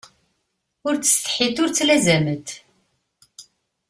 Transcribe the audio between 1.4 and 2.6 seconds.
ur ttlazament.